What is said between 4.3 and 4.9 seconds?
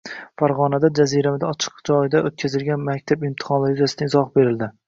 berildi